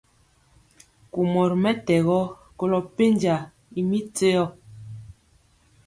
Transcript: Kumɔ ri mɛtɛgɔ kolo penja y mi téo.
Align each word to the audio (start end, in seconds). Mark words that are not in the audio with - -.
Kumɔ 1.11 1.41
ri 1.51 1.55
mɛtɛgɔ 1.63 2.17
kolo 2.57 2.79
penja 2.95 3.35
y 3.77 3.81
mi 3.89 3.99
téo. 4.15 4.43